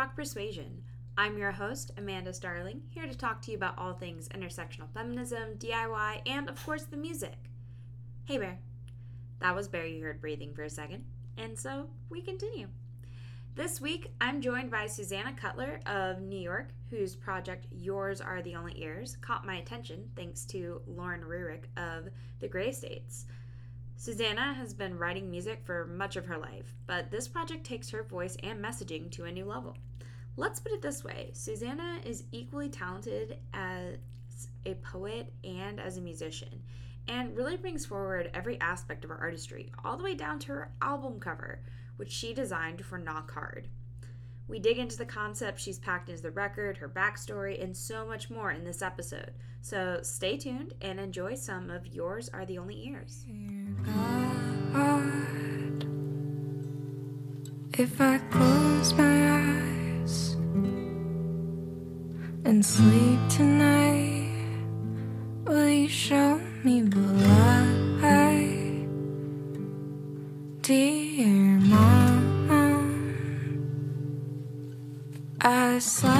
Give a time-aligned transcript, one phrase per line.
[0.00, 0.82] Rock Persuasion.
[1.18, 5.58] I'm your host, Amanda Starling, here to talk to you about all things intersectional feminism,
[5.58, 7.36] DIY, and of course the music.
[8.24, 8.60] Hey Bear.
[9.40, 11.04] That was Bear you heard breathing for a second,
[11.36, 12.68] and so we continue.
[13.54, 18.54] This week, I'm joined by Susanna Cutler of New York, whose project Yours Are the
[18.54, 23.26] Only Ears caught my attention thanks to Lauren Rurik of The Gray Estates.
[24.00, 28.02] Susanna has been writing music for much of her life, but this project takes her
[28.02, 29.76] voice and messaging to a new level.
[30.38, 33.98] Let's put it this way Susanna is equally talented as
[34.64, 36.62] a poet and as a musician,
[37.08, 40.72] and really brings forward every aspect of her artistry, all the way down to her
[40.80, 41.60] album cover,
[41.98, 43.68] which she designed for Knock Hard.
[44.50, 48.30] We dig into the concept she's packed into the record, her backstory, and so much
[48.30, 49.30] more in this episode.
[49.62, 53.24] So stay tuned and enjoy some of Yours Are the Only Ears.
[57.78, 60.32] If I close my eyes
[62.44, 64.32] and sleep tonight,
[65.44, 68.50] will you show me the light,
[75.80, 76.19] Slept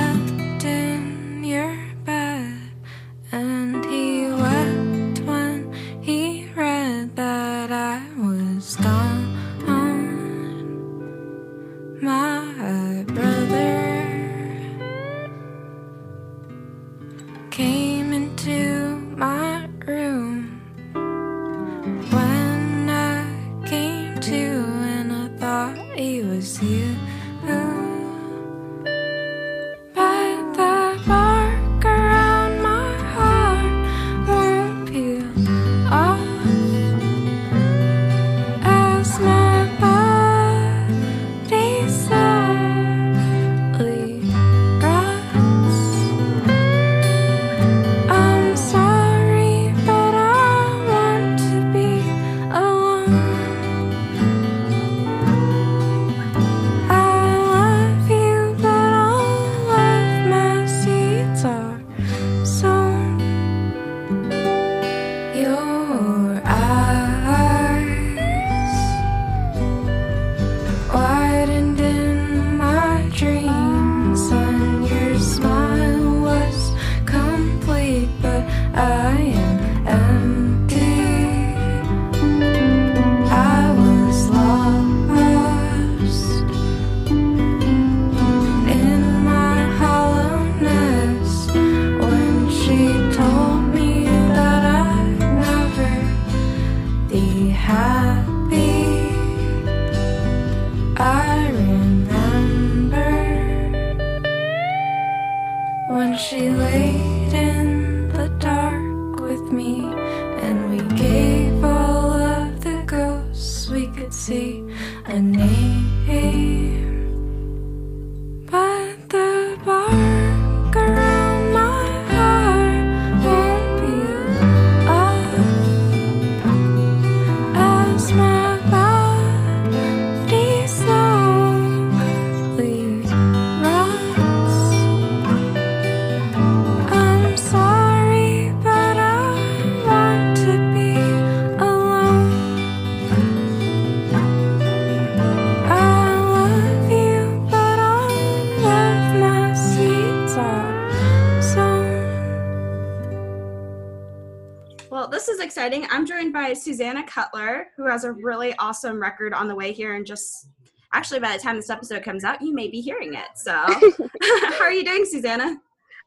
[156.01, 159.97] I'm joined by Susanna Cutler, who has a really awesome record on the way here.
[159.97, 160.49] And just
[160.95, 163.27] actually, by the time this episode comes out, you may be hearing it.
[163.35, 163.53] So,
[164.23, 165.59] how are you doing, Susanna?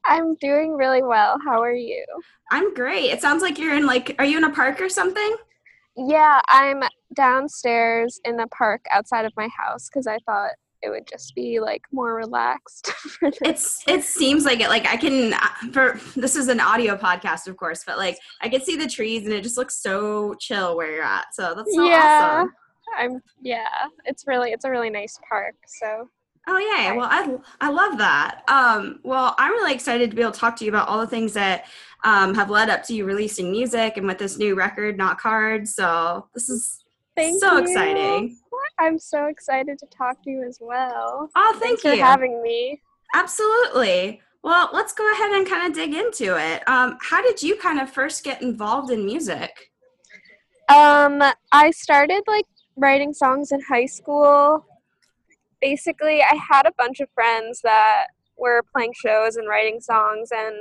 [0.03, 1.37] I'm doing really well.
[1.45, 2.03] How are you?
[2.49, 3.11] I'm great.
[3.11, 5.35] It sounds like you're in like, are you in a park or something?
[5.95, 6.81] Yeah, I'm
[7.13, 11.59] downstairs in the park outside of my house because I thought it would just be
[11.59, 13.41] like more relaxed for this.
[13.43, 14.69] It's it seems like it.
[14.69, 15.33] Like I can
[15.71, 19.23] for this is an audio podcast, of course, but like I can see the trees
[19.25, 21.33] and it just looks so chill where you're at.
[21.33, 22.35] So that's so yeah.
[22.35, 22.53] awesome.
[22.97, 23.67] I'm yeah,
[24.05, 25.55] it's really it's a really nice park.
[25.65, 26.09] So
[26.45, 28.41] Oh yeah, well I I love that.
[28.49, 31.07] Um, well, I'm really excited to be able to talk to you about all the
[31.07, 31.65] things that
[32.03, 35.69] um, have led up to you releasing music and with this new record, Knock Hard.
[35.69, 36.82] So this is
[37.15, 37.63] thank so you.
[37.63, 38.37] exciting.
[38.79, 41.29] I'm so excited to talk to you as well.
[41.35, 42.81] Oh, thank Thanks for having me.
[43.13, 44.21] Absolutely.
[44.43, 46.67] Well, let's go ahead and kind of dig into it.
[46.67, 49.71] Um, how did you kind of first get involved in music?
[50.69, 52.45] Um, I started like
[52.75, 54.65] writing songs in high school.
[55.61, 58.07] Basically, I had a bunch of friends that
[58.37, 60.55] were playing shows and writing songs, and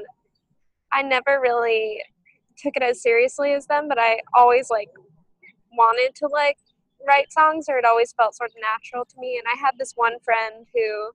[0.93, 2.01] I never really
[2.59, 4.91] took it as seriously as them, but I always like
[5.77, 6.59] wanted to like
[7.07, 9.39] write songs, or it always felt sort of natural to me.
[9.39, 11.11] And I had this one friend who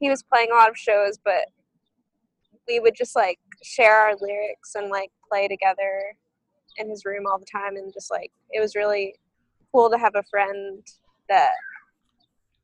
[0.00, 1.46] he was playing a lot of shows, but
[2.68, 6.16] we would just like share our lyrics and like play together
[6.78, 7.76] in his room all the time.
[7.76, 9.14] And just like it was really
[9.72, 10.84] cool to have a friend
[11.28, 11.52] that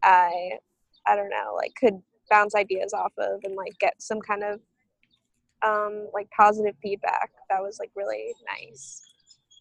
[0.02, 0.58] I
[1.06, 2.00] I don't know like could
[2.30, 4.60] bounce ideas off of and like get some kind of
[5.62, 7.30] um like positive feedback.
[7.50, 9.07] That was like really nice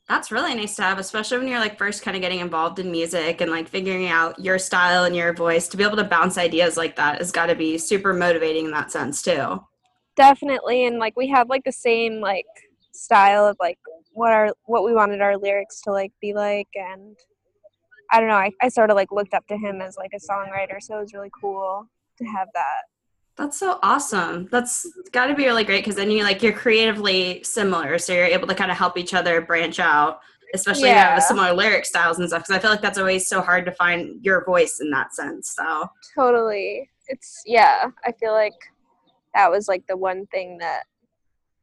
[0.10, 2.90] That's really nice to have, especially when you're like first kind of getting involved in
[2.92, 5.68] music and like figuring out your style and your voice.
[5.68, 8.72] To be able to bounce ideas like that has got to be super motivating in
[8.72, 9.62] that sense too.
[10.16, 12.46] definitely and like we had like the same like
[12.92, 13.78] style of like
[14.14, 17.16] what our what we wanted our lyrics to like be like and
[18.12, 20.20] I don't know I, I sort of like looked up to him as like a
[20.20, 22.84] songwriter so it was really cool to have that
[23.38, 24.48] That's so awesome.
[24.52, 28.26] That's got to be really great because then you like you're creatively similar, so you're
[28.26, 30.22] able to kind of help each other branch out,
[30.54, 31.16] especially yeah.
[31.16, 32.44] with similar lyric styles and stuff.
[32.44, 35.54] Because I feel like that's always so hard to find your voice in that sense.
[35.56, 38.54] So totally it's yeah i feel like
[39.34, 40.84] that was like the one thing that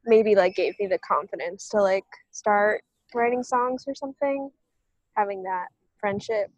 [0.04, 2.82] maybe like gave me the confidence to like start
[3.14, 4.50] writing songs or something
[5.16, 6.50] having that friendship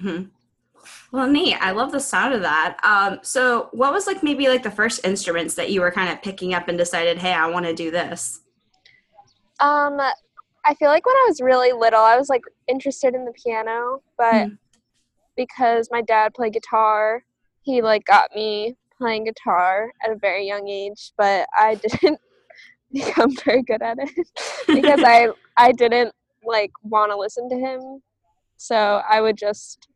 [0.00, 0.30] Mhm.
[1.12, 1.56] Well, neat.
[1.60, 2.78] I love the sound of that.
[2.84, 6.22] Um, so, what was like maybe like the first instruments that you were kind of
[6.22, 8.40] picking up and decided, hey, I want to do this?
[9.60, 10.00] um
[10.64, 14.00] i feel like when i was really little i was like interested in the piano
[14.16, 14.58] but Mm.
[15.36, 17.22] because my dad played guitar
[17.60, 22.18] he like got me playing guitar at a very young age but i didn't
[22.92, 24.08] become very good at it
[24.66, 26.12] because I I didn't
[26.44, 28.02] like want to listen to him.
[28.56, 29.88] So I would just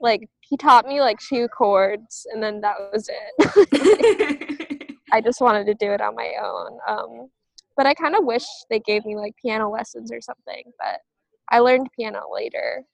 [0.00, 4.98] like he taught me like two chords and then that was it.
[5.12, 6.78] I just wanted to do it on my own.
[6.88, 7.30] Um
[7.76, 11.00] but I kind of wish they gave me like piano lessons or something, but
[11.50, 12.84] I learned piano later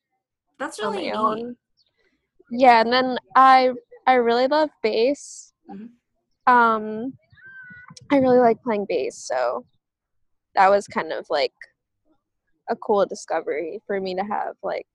[0.58, 1.56] That's on really my neat.
[2.50, 3.72] Yeah, and then I
[4.06, 5.52] I really love bass.
[5.70, 5.88] Mhm.
[6.46, 7.14] Um
[8.12, 9.64] I really like playing bass, so
[10.54, 11.52] that was kind of like
[12.70, 14.86] a cool discovery for me to have like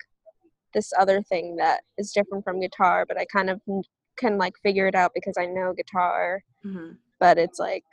[0.74, 3.60] this other thing that is different from guitar, but I kind of
[4.18, 6.98] can like figure it out because I know guitar, Mhm.
[7.20, 7.86] but it's like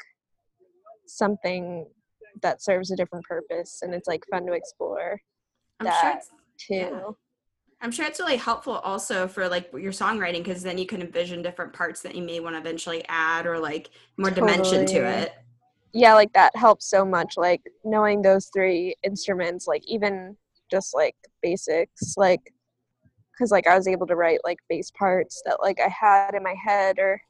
[1.07, 1.87] something
[2.43, 5.21] that serves a different purpose and it's like fun to explore
[5.81, 6.75] I'm sure that it's too.
[6.75, 7.11] yeah.
[7.81, 11.43] I'm sure it's really helpful also for like your songwriting because then you can envision
[11.43, 15.33] different parts that you may want to eventually add or like more dimension to it.
[15.93, 20.37] yeah like that helps so much like knowing those three instruments like even
[20.71, 22.53] just like basics like
[23.37, 26.43] because like i was able to write like bass parts that like i had in
[26.43, 27.21] my head or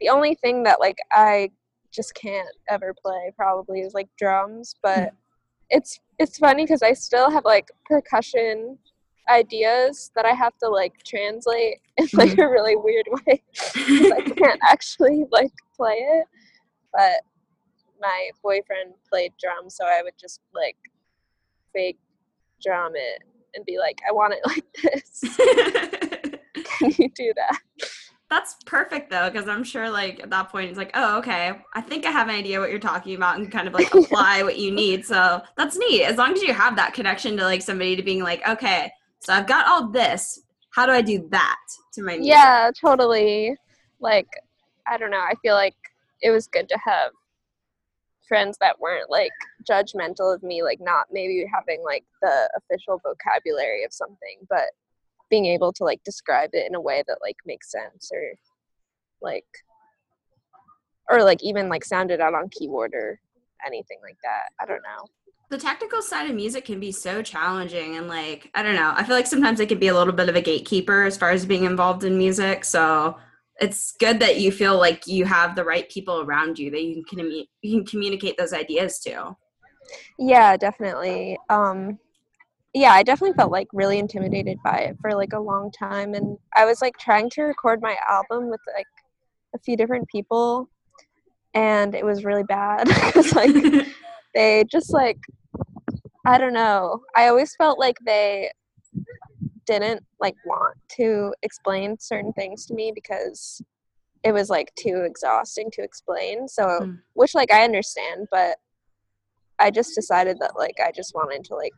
[0.00, 1.48] the only thing that like i
[1.94, 5.12] just can't ever play probably is like drums, but
[5.70, 8.78] it's it's funny because I still have like percussion
[9.30, 12.40] ideas that I have to like translate in like mm-hmm.
[12.40, 13.42] a really weird way
[13.76, 16.26] I can't actually like play it.
[16.92, 17.22] But
[18.00, 20.76] my boyfriend played drums, so I would just like
[21.72, 21.98] fake
[22.62, 23.22] drum it
[23.54, 26.40] and be like, I want it like this.
[26.78, 27.58] Can you do that?
[28.30, 31.80] That's perfect though, because I'm sure like at that point it's like, oh, okay, I
[31.80, 34.58] think I have an idea what you're talking about and kind of like apply what
[34.58, 35.04] you need.
[35.04, 36.04] So that's neat.
[36.04, 39.32] As long as you have that connection to like somebody to being like, okay, so
[39.32, 40.40] I've got all this.
[40.70, 41.60] How do I do that
[41.92, 42.32] to my music?
[42.32, 43.54] Yeah, totally.
[44.00, 44.26] Like,
[44.88, 45.20] I don't know.
[45.20, 45.76] I feel like
[46.20, 47.12] it was good to have
[48.28, 49.32] friends that weren't like
[49.68, 54.70] judgmental of me, like not maybe having like the official vocabulary of something, but
[55.30, 58.34] being able to like describe it in a way that like makes sense or
[59.22, 59.46] like
[61.10, 63.20] or like even like sound it out on keyboard or
[63.66, 64.50] anything like that.
[64.60, 65.06] I don't know.
[65.50, 69.04] the technical side of music can be so challenging and like i don't know i
[69.04, 71.44] feel like sometimes it can be a little bit of a gatekeeper as far as
[71.46, 73.16] being involved in music so
[73.60, 77.04] it's good that you feel like you have the right people around you that you
[77.04, 79.36] can you can communicate those ideas to
[80.18, 81.38] Yeah, definitely.
[81.48, 81.98] Um
[82.76, 86.36] yeah, I definitely felt like really intimidated by it for like a long time and
[86.56, 88.86] I was like trying to record my album with like
[89.54, 90.68] a few different people
[91.54, 93.54] and it was really bad cuz like
[94.34, 95.18] they just like
[96.26, 97.02] I don't know.
[97.14, 98.50] I always felt like they
[99.66, 103.62] didn't like want to explain certain things to me because
[104.22, 106.48] it was like too exhausting to explain.
[106.48, 107.00] So Mm.
[107.14, 108.58] which like I understand, but
[109.58, 111.72] I just decided that like I just wanted to like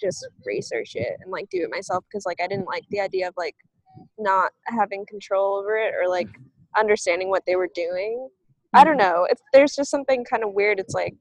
[0.00, 3.28] just research it and like do it myself because like I didn't like the idea
[3.28, 3.56] of like
[4.18, 6.28] not having control over it or like
[6.76, 8.28] understanding what they were doing.
[8.74, 9.26] I don't know.
[9.28, 10.78] It's there's just something kind of weird.
[10.78, 11.14] It's like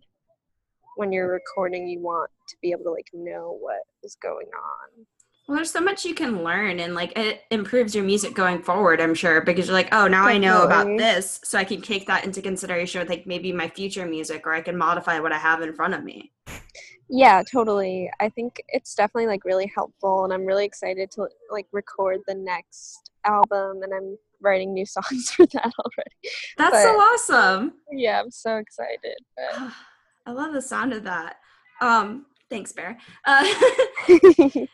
[0.98, 5.06] when you're recording, you want to be able to like know what is going on.
[5.48, 9.00] Well there's so much you can learn and like it improves your music going forward
[9.00, 12.06] i'm sure because you're like oh now i know about this so i can take
[12.08, 15.38] that into consideration with like maybe my future music or i can modify what i
[15.38, 16.32] have in front of me
[17.10, 18.12] Yeah, totally.
[18.20, 22.36] I think it's definitely like really helpful and I'm really excited to like record the
[22.36, 26.18] next album and I'm writing new songs for that already.
[26.58, 29.16] that's so awesome Yeah, I'm so excited.
[29.38, 29.72] But
[30.26, 31.38] I love the sound of that.
[31.80, 32.98] Um, thanks, Bear.
[33.26, 33.44] Uh,
[34.08, 34.68] to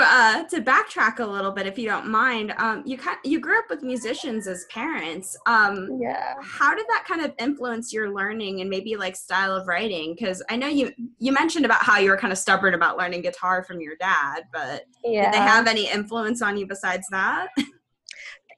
[0.00, 3.58] uh, to backtrack a little bit, if you don't mind, um, you kind you grew
[3.58, 5.36] up with musicians as parents.
[5.46, 6.34] Um, yeah.
[6.42, 10.14] how did that kind of influence your learning and maybe like style of writing?
[10.14, 13.22] Because I know you you mentioned about how you were kind of stubborn about learning
[13.22, 15.24] guitar from your dad, but Yeah.
[15.24, 17.48] did they have any influence on you besides that?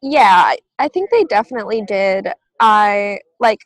[0.03, 2.29] yeah, I- I think they definitely did.
[2.59, 3.61] I like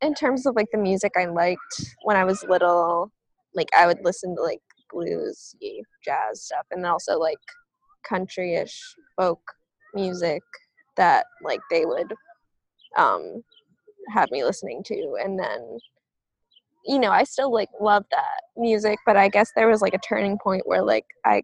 [0.00, 1.60] in terms of like the music I liked
[2.04, 3.10] when I was little,
[3.54, 5.54] like I would listen to like blues,
[6.04, 7.38] jazz stuff, and also like
[8.08, 8.80] country-ish
[9.16, 9.40] folk
[9.94, 10.42] music
[10.96, 12.12] that like they would
[12.96, 13.42] um
[14.10, 15.78] have me listening to, and then
[16.86, 19.98] you know I still like love that music, but I guess there was like a
[19.98, 21.42] turning point where like I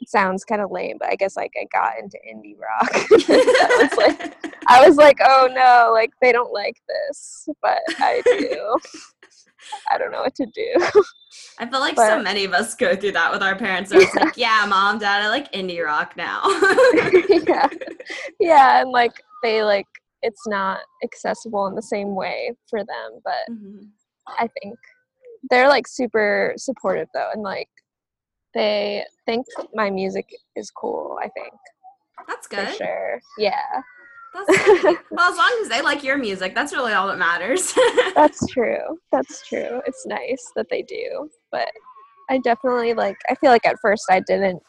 [0.00, 2.92] it sounds kind of lame, but I guess like I got into indie rock.
[3.10, 8.76] Was like I was like, oh no, like they don't like this, but I do.
[9.90, 10.72] I don't know what to do.
[11.58, 13.90] I feel like so many of us go through that with our parents.
[13.92, 16.42] It's like, yeah, mom, dad, I like indie rock now.
[17.48, 17.68] yeah,
[18.40, 19.86] yeah, and like they like
[20.22, 23.88] it's not accessible in the same way for them, but Mhm.
[24.28, 24.76] I think
[25.50, 27.68] they're like super supportive though, and like
[28.54, 30.26] they think my music
[30.56, 31.18] is cool.
[31.22, 31.52] I think
[32.28, 32.74] That's for good.
[32.76, 33.20] sure.
[33.38, 33.82] Yeah.
[35.10, 37.74] well, as long as they like your music, that's really all that matters.
[38.14, 38.98] that's true.
[39.10, 39.82] That's true.
[39.86, 41.70] It's nice that they do, but
[42.30, 43.16] I definitely like.
[43.28, 44.62] I feel like at first I didn't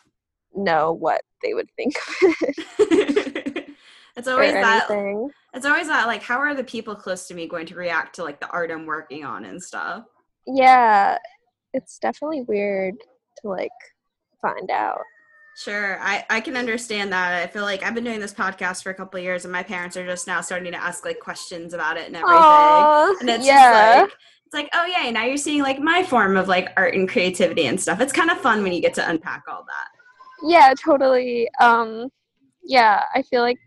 [0.56, 3.70] know what they would think of it
[4.16, 4.90] it's always that.
[4.90, 5.30] anything.
[5.54, 6.08] It's always that.
[6.08, 8.72] Like, how are the people close to me going to react to like the art
[8.72, 10.04] I'm working on and stuff?
[10.46, 11.18] Yeah,
[11.74, 12.96] it's definitely weird
[13.42, 13.72] to like
[14.42, 15.02] find out.
[15.56, 17.44] Sure, I I can understand that.
[17.44, 19.64] I feel like I've been doing this podcast for a couple of years, and my
[19.64, 22.38] parents are just now starting to ask like questions about it and everything.
[22.38, 24.02] Aw, and it's yeah.
[24.02, 26.94] just like it's like oh yeah now you're seeing like my form of like art
[26.94, 29.88] and creativity and stuff it's kind of fun when you get to unpack all that
[30.44, 31.50] yeah, totally.
[31.62, 32.10] Um,
[32.64, 33.60] yeah, I feel like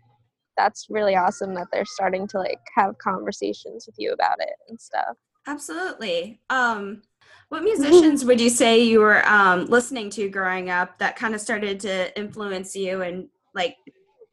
[0.57, 4.79] that's really awesome that they're starting to like have conversations with you about it and
[4.79, 5.15] stuff.
[5.45, 7.01] absolutely um
[7.49, 11.41] what musicians would you say you were um listening to growing up that kind of
[11.41, 13.75] started to influence you and like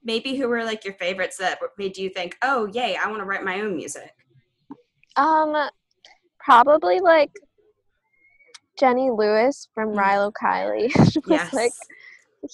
[0.02, 3.24] maybe who were like your favorites that made you think oh yay i want to
[3.24, 4.12] write my own music
[5.16, 5.54] Um,
[6.38, 7.30] probably like
[8.78, 9.98] Jenny Lewis from Mm.
[9.98, 11.52] Rilo Kiley was Yes.
[11.52, 11.72] like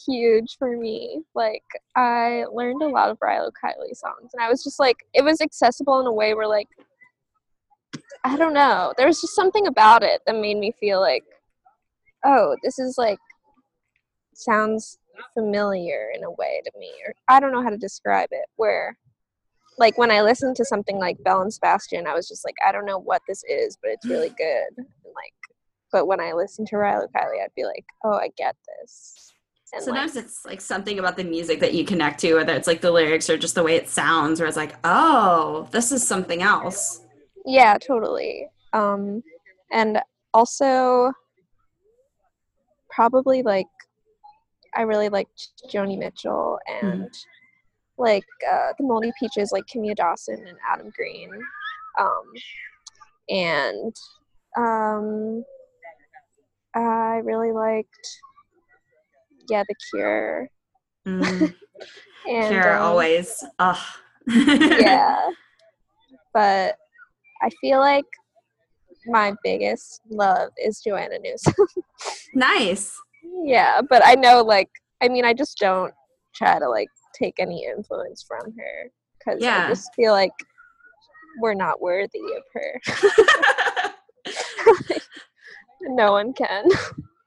[0.07, 1.23] huge for me.
[1.35, 1.65] Like
[1.97, 5.41] I learned a lot of Rilo Kiley songs, and I was just like, it was
[5.41, 6.69] accessible in a way where like,
[8.25, 11.25] I don't know, there was just something about it that made me feel like,
[12.25, 13.19] oh, this is like
[14.35, 14.99] sounds
[15.35, 18.47] familiar in a way to me, or I don't know how to describe it.
[18.57, 18.97] Where
[19.79, 22.73] like when I listened to something like Belle and Sebastian, I was just like, I
[22.73, 24.69] don't know what this is, but it's really good.
[24.77, 25.35] And like,
[25.93, 29.33] but when I listened to Rilo Kiley, I'd be like, oh, I get this.
[29.73, 32.67] And like, Sometimes it's like something about the music that you connect to, whether it's
[32.67, 36.07] like the lyrics or just the way it sounds, where it's like, oh, this is
[36.07, 37.03] something else.
[37.51, 38.47] Yeah, totally.
[38.73, 39.23] Um,
[39.73, 40.01] and
[40.33, 41.13] also
[42.91, 43.67] probably like
[44.77, 47.09] I really liked Joni Mitchell and
[47.99, 51.31] like uh, the Moldy Peaches, like Kimya Dawson and Adam Green,
[51.99, 52.33] um,
[53.29, 53.95] and
[54.57, 55.45] um,
[56.75, 58.21] I really liked
[59.49, 60.49] yeah The Cure
[61.07, 61.55] Mm,
[62.29, 63.45] and Cure um, always.
[63.59, 63.79] Ugh.
[64.27, 65.31] yeah.
[66.33, 66.77] But
[67.43, 68.05] I feel like
[69.07, 71.55] my biggest love is Joanna Newsom.
[72.35, 72.95] nice.
[73.45, 74.69] yeah, but I know like
[75.01, 75.93] I mean I just don't
[76.35, 78.91] try to like take any influence from her
[79.25, 79.65] cuz Yeah.
[79.65, 80.33] I just feel like
[81.41, 82.81] we're not worthy of her.
[85.83, 86.67] no one can.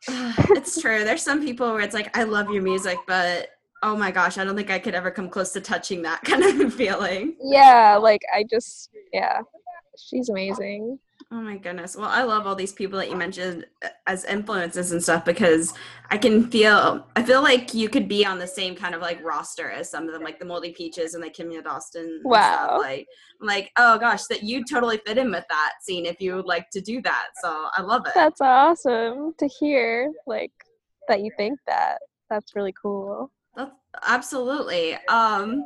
[0.07, 1.03] it's true.
[1.03, 3.49] There's some people where it's like, I love your music, but
[3.81, 6.43] oh my gosh, I don't think I could ever come close to touching that kind
[6.43, 7.35] of feeling.
[7.41, 9.41] yeah, like I just yeah.
[9.97, 10.99] She's amazing.
[11.31, 11.95] Oh my goodness.
[11.95, 15.73] Well, I love all these people that you mentioned uh, as influences and stuff because
[16.09, 19.23] I can feel I feel like you could be on the same kind of like
[19.23, 22.21] roster as some of them, like the Moldy Peaches and like Kimya Dawson.
[22.23, 22.77] Wow.
[22.79, 23.07] Like
[23.41, 26.45] I'm like, oh gosh, that you totally fit in with that scene if you would
[26.45, 27.27] like to do that.
[27.41, 28.13] So I love it.
[28.13, 30.51] That's awesome to hear like
[31.07, 31.99] that you think that.
[32.29, 33.31] That's really cool.
[33.55, 33.71] That's,
[34.07, 34.95] absolutely.
[35.07, 35.63] Um,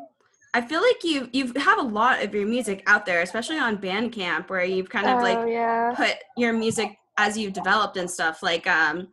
[0.57, 3.77] I feel like you you have a lot of your music out there, especially on
[3.77, 5.93] Bandcamp, where you've kind of oh like yeah.
[5.95, 8.41] put your music as you've developed and stuff.
[8.41, 9.09] Like um,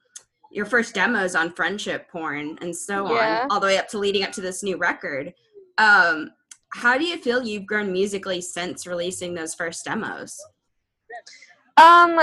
[0.51, 3.43] your first demos on friendship porn and so Yeah.
[3.43, 5.35] on, all the way up to leading up to this new record.
[5.77, 6.31] Um,
[6.71, 10.41] how do you feel you've grown musically since releasing those first demos?
[11.77, 12.21] Um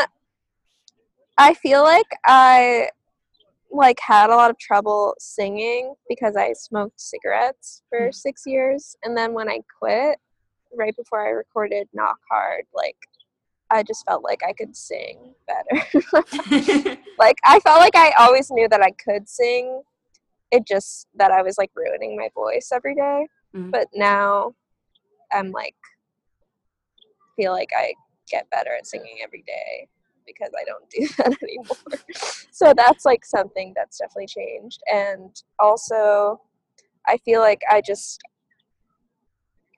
[1.38, 2.90] I feel like I
[3.72, 8.14] like had a lot of trouble singing because I smoked cigarettes for Mm.
[8.14, 10.18] 6 years and then when I quit
[10.78, 12.98] right before I recorded Knock Hard like
[13.70, 15.86] I just felt like I could sing better.
[17.18, 19.82] like I felt like I always knew that I could sing.
[20.52, 23.28] It just that I was like ruining my voice every day.
[23.56, 23.72] Mhm.
[23.72, 24.54] But now
[25.32, 25.76] I'm like
[27.38, 27.94] feel like I
[28.30, 29.88] get better at singing every day
[30.26, 32.02] because I don't do that anymore.
[32.52, 34.82] so that's like something that's definitely changed.
[34.92, 36.42] And also
[37.08, 38.22] I feel like I just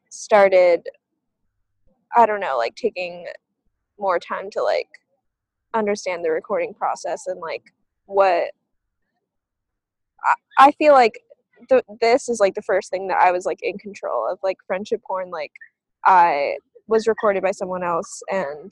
[0.09, 0.87] started
[2.15, 3.25] I don't know, like taking
[3.97, 4.87] more time to like
[5.73, 7.63] understand the recording process and like
[8.05, 8.51] what
[10.23, 11.19] I, I feel like
[11.69, 14.57] th- this is like the first thing that I was like in control of like
[14.67, 15.51] friendship porn like
[16.05, 18.71] I was recorded by someone else and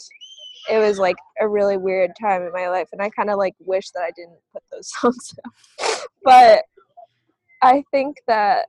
[0.69, 3.55] it was like a really weird time in my life and I kind of like
[3.59, 6.07] wish that I didn't put those songs out.
[6.23, 6.63] but
[7.61, 8.67] I think that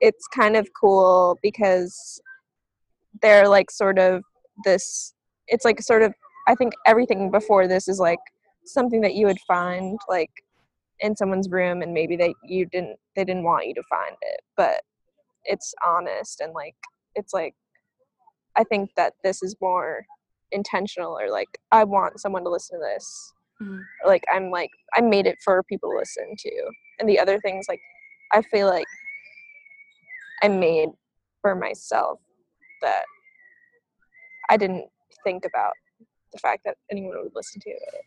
[0.00, 2.20] it's kind of cool because
[3.22, 4.22] they're like sort of
[4.64, 5.14] this
[5.48, 6.14] it's like sort of
[6.48, 8.18] I think everything before this is like
[8.64, 10.30] something that you would find like
[11.00, 14.40] in someone's room and maybe they you didn't they didn't want you to find it
[14.56, 14.80] but
[15.44, 16.74] it's honest and like
[17.14, 17.54] it's like
[18.56, 20.04] I think that this is more
[20.52, 23.82] intentional or like I want someone to listen to this Mhm.
[24.06, 27.66] like I'm like I made it for people to listen to and the other things
[27.68, 27.80] like
[28.32, 28.86] I feel like
[30.42, 30.88] I made
[31.42, 32.18] for myself
[32.82, 33.04] that
[34.48, 34.88] I didn't
[35.24, 35.72] think about
[36.32, 38.04] the fact that anyone would listen to it.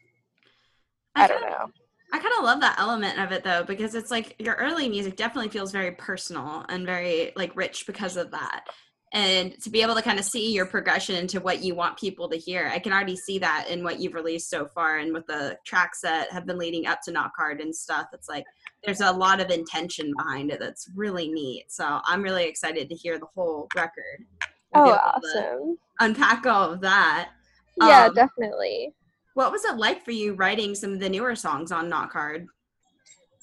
[1.15, 1.71] I don't kinda- know.
[2.11, 5.15] I kind of love that element of it though, because it's like your early music
[5.15, 8.67] definitely feels very personal and very like rich because of that.
[9.13, 12.27] And to be able to kind of see your progression into what you want people
[12.29, 15.27] to hear, I can already see that in what you've released so far and with
[15.27, 18.07] the tracks that have been leading up to Knock Hard and stuff.
[18.11, 18.43] It's like
[18.83, 21.65] there's a lot of intention behind it that's really neat.
[21.71, 24.25] So I'm really excited to hear the whole record.
[24.73, 25.77] Oh, awesome.
[25.99, 27.29] Unpack all of that.
[27.77, 28.95] Yeah, Um, definitely.
[29.35, 32.47] What was it like for you writing some of the newer songs on Knock Hard?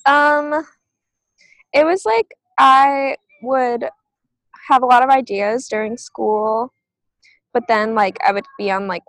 [0.04, 0.66] Um,
[1.72, 3.84] it was like I would
[4.70, 6.72] have a lot of ideas during school,
[7.52, 9.02] but then like I would be on like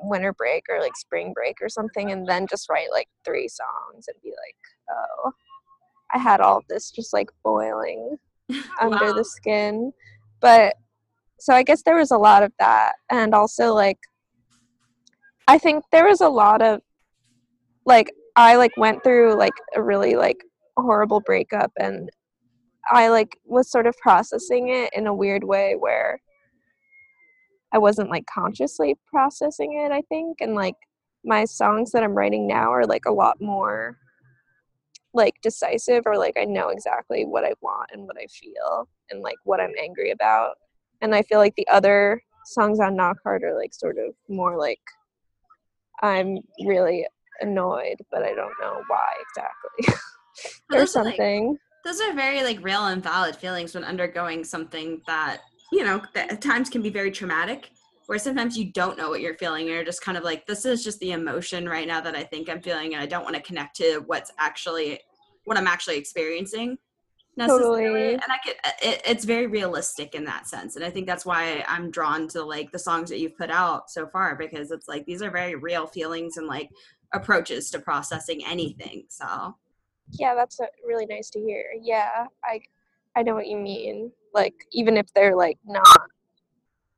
[0.00, 4.06] winter break or like spring break or something and then just write like three songs
[4.06, 4.56] and be like,
[4.90, 5.32] oh,
[6.14, 8.16] I had all of this just like boiling
[8.80, 9.12] under Wow.
[9.14, 9.92] the skin.
[10.40, 10.76] But
[11.40, 12.92] so I guess there was a lot of that.
[13.10, 13.98] And also like
[15.46, 16.80] I think there was a lot of
[17.86, 20.36] like I like went through like a really like
[20.76, 22.08] horrible breakup and
[22.90, 26.20] I like was sort of processing it in a weird way where
[27.72, 30.40] I wasn't like consciously processing it, I think.
[30.40, 30.76] And like
[31.24, 33.98] my songs that I'm writing now are like a lot more
[35.14, 39.20] like decisive or like I know exactly what I want and what I feel and
[39.20, 40.54] like what I'm angry about.
[41.00, 44.58] And I feel like the other songs on Knock Hard are like sort of more
[44.58, 44.80] like
[46.02, 47.06] I'm really
[47.40, 49.94] annoyed, but I don't know why exactly.
[50.70, 51.58] Or are, like- something.
[51.88, 55.40] Those are very like real and valid feelings when undergoing something that
[55.72, 57.70] you know that at times can be very traumatic
[58.06, 60.66] where sometimes you don't know what you're feeling and you're just kind of like this
[60.66, 63.34] is just the emotion right now that i think i'm feeling and i don't want
[63.34, 65.00] to connect to what's actually
[65.44, 66.76] what i'm actually experiencing
[67.38, 68.12] necessarily Totally.
[68.12, 71.24] and i get uh, it, it's very realistic in that sense and i think that's
[71.24, 74.88] why i'm drawn to like the songs that you've put out so far because it's
[74.88, 76.68] like these are very real feelings and like
[77.14, 79.54] approaches to processing anything so
[80.12, 81.64] Yeah, that's really nice to hear.
[81.80, 82.60] Yeah, I
[83.16, 84.12] I know what you mean.
[84.34, 85.86] Like even if they're like not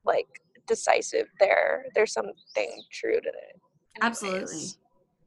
[0.04, 0.28] like
[0.66, 3.60] decisive, there there's something true to it.
[4.00, 4.62] Absolutely.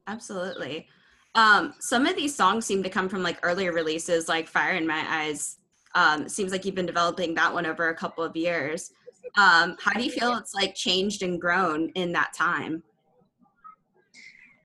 [0.08, 0.88] Absolutely.
[1.36, 4.86] Um, some of these songs seem to come from like earlier releases, like Fire in
[4.86, 5.58] My Eyes.
[5.96, 8.92] Um, seems like you've been developing that one over a couple of years.
[9.38, 12.84] Um, how do you feel it's like changed and grown in that time?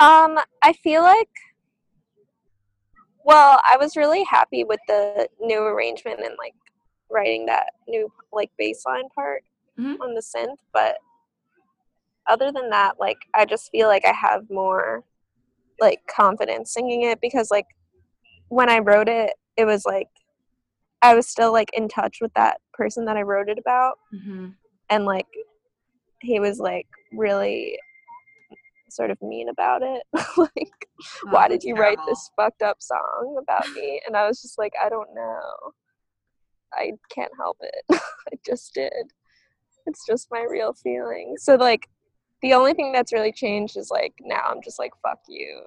[0.00, 1.30] Um, I feel like
[3.28, 6.54] well, I was really happy with the new arrangement and like
[7.10, 9.44] writing that new like bass line part
[9.78, 10.00] Mhm.
[10.00, 10.96] on the synth, but
[12.26, 15.04] other than that, like I just feel like I have more
[15.78, 17.66] like confidence singing it because like
[18.48, 20.08] when I wrote it, it was like
[21.02, 24.48] I was still like in touch with that person that I wrote it about Mm-hmm.
[24.88, 25.26] and like
[26.20, 27.78] he was like really
[28.90, 30.02] sort of mean about it.
[30.36, 30.88] Like
[31.30, 34.00] why did you write this fucked up song about me?
[34.06, 35.72] And i was just like i don't know.
[36.74, 37.84] I can't help it.
[38.32, 38.92] I just did.
[39.86, 41.34] It's just my real feeling.
[41.38, 41.88] so like
[42.42, 45.62] the only thing that's really changed is like now i'm just like fuck you.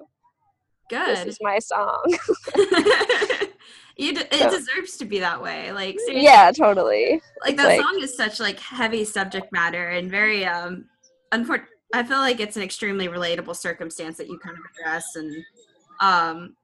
[0.90, 1.28] This Good.
[1.28, 2.04] is my song.
[3.96, 5.70] You d- it So- deserves to be that way.
[5.72, 7.20] Like seriously, yeah totally.
[7.44, 10.86] Like that like- song is such like heavy subject matter and very um
[11.32, 15.44] unfor- i feel like it's an extremely relatable circumstance that you kind of address and
[16.00, 16.54] um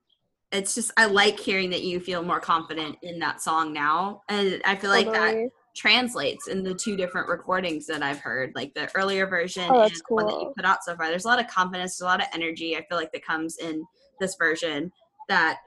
[0.50, 4.22] it's just i like hearing that you feel more confident in that song now.
[4.28, 8.74] And i feel like that translates in the two different recordings that i've heard like
[8.74, 11.08] the earlier version Oh, and that's the one that you put out so far.
[11.08, 13.84] There's a lot of confidence a lot of energy i feel like that comes in
[14.20, 14.90] this version
[15.28, 15.58] that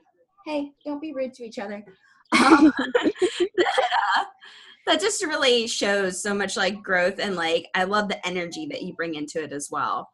[0.45, 1.83] hey don't be rude to each other.
[2.33, 4.23] Um, that, uh,
[4.87, 8.81] that just really shows so much like growth and like i love the energy that
[8.81, 10.09] you bring into it as well.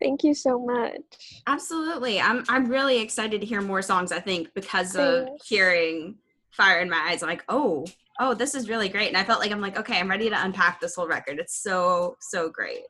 [0.00, 1.42] Thank you so much.
[1.46, 2.20] Absolutely.
[2.20, 6.16] I'm i'm really excited to hear more songs i think because of hearing
[6.50, 7.86] fire in my eyes i'm like oh
[8.20, 9.08] oh this is really great.
[9.08, 11.38] And i felt like i'm like okay i'm ready to unpack this whole record.
[11.38, 12.82] It's so so great.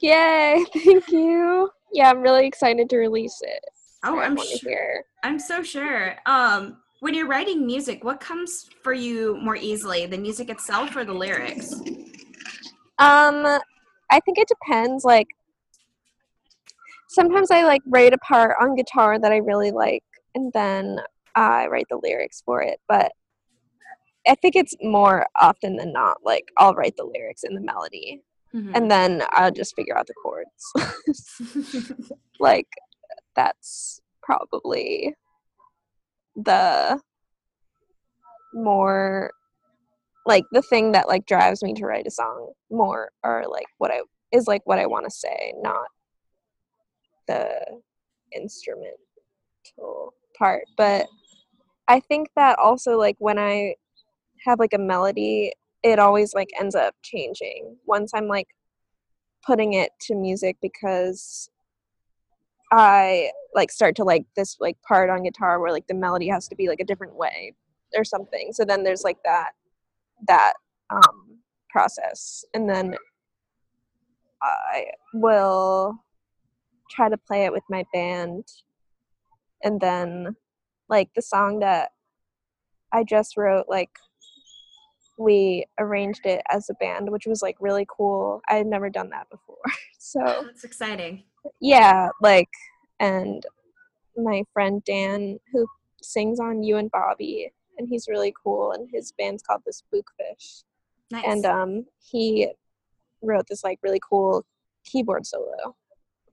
[0.00, 0.64] Yay.
[0.84, 1.70] Thank you.
[1.92, 3.64] Yeah i'm really excited to release it.
[4.04, 5.04] Oh i'm sure.
[5.24, 6.16] i'm so sure.
[6.26, 11.04] Um when you're writing music what comes for you more easily the music itself or
[11.04, 11.74] the lyrics
[12.98, 13.46] Um,
[14.10, 15.04] I think it depends.
[15.04, 15.28] Like,
[17.08, 20.98] sometimes I like write a part on guitar that I really like, and then
[21.34, 22.78] I write the lyrics for it.
[22.88, 23.12] But
[24.28, 28.20] I think it's more often than not like I'll write the lyrics and the melody,
[28.54, 28.72] Mhm.
[28.76, 30.72] and then I'll just figure out the chords.
[32.38, 32.68] like,
[33.34, 35.14] that's probably
[36.44, 37.00] the
[38.52, 39.30] more
[40.26, 43.90] like the thing that like drives me to write a song more or like what
[43.90, 44.00] I
[44.32, 45.86] is like what I want to say, not
[47.26, 47.60] the
[48.34, 48.94] instrumental
[50.38, 50.64] part.
[50.76, 51.06] But
[51.88, 53.74] I think that also like when I
[54.46, 58.48] have like a melody, it always like ends up changing once I'm like
[59.44, 61.50] putting it to music because
[62.70, 66.48] I like start to like this like part on guitar where like the melody has
[66.48, 67.54] to be like a different way
[67.96, 68.50] or something.
[68.52, 69.50] So then there's like that
[70.28, 70.52] that
[70.90, 71.38] um
[71.70, 72.94] process and then
[74.42, 75.96] I will
[76.90, 78.44] try to play it with my band
[79.62, 80.36] and then
[80.88, 81.90] like the song that
[82.92, 83.90] I just wrote like
[85.18, 88.40] we arranged it as a band, which was like really cool.
[88.48, 89.58] I had never done that before.
[90.02, 91.24] So That's exciting.
[91.60, 92.50] Yeah, like
[92.98, 93.44] and
[94.16, 95.66] my friend Dan who
[96.02, 100.64] sings on You and Bobby and he's really cool and his band's called the Spookfish.
[101.10, 101.24] Nice.
[101.26, 102.48] And um he
[103.22, 104.44] wrote this like really cool
[104.84, 105.76] keyboard solo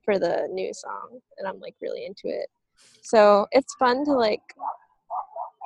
[0.04, 2.48] for the new song and I'm like really into it.
[3.02, 4.42] So it's fun to like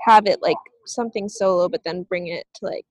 [0.05, 2.87] have it like something solo but then bring it to like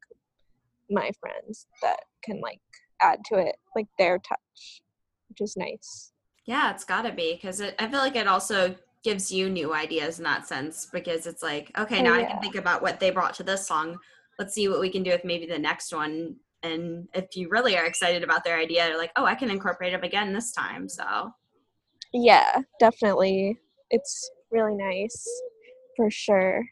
[0.90, 2.60] my friends that can like
[3.02, 4.82] add to it like their touch
[5.28, 6.14] which is nice
[6.46, 10.20] Yeah, it's got to be because I feel like it also gives you new ideas
[10.20, 13.10] in that sense because it's like, okay, Oh, now I can think about what they
[13.10, 13.98] brought to this song.
[14.38, 16.36] Let's see what we can do with maybe the next one.
[16.64, 19.94] And if you really are excited about their idea, you're like, oh, I can incorporate
[19.94, 20.88] them again this time.
[20.88, 21.32] So,
[22.14, 23.58] yeah definitely
[23.90, 25.26] it's really nice
[25.96, 26.64] for sure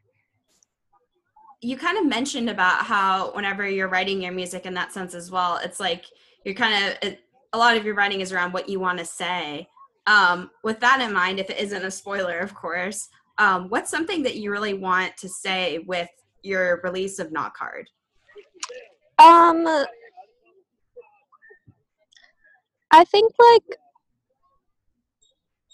[1.61, 5.29] you kind of mentioned about how whenever you're writing your music in that sense as
[5.29, 6.05] well, it's like
[6.45, 7.19] you're kind of, it,
[7.53, 9.67] a lot of your writing is around what you want to say.
[10.07, 14.23] Um, with that in mind, if it isn't a spoiler, of course, um, what's something
[14.23, 16.09] that you really want to say with
[16.43, 17.87] your release of Knock Hard?
[19.19, 19.67] um
[22.91, 23.77] i think like